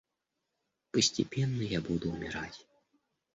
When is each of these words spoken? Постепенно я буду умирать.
Постепенно 0.89 1.61
я 1.61 1.79
буду 1.79 2.09
умирать. 2.09 2.65